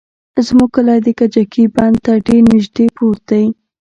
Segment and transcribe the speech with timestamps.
[0.45, 3.43] زموږ کلى د کجکي بند ته ډېر نژدې پروت دى.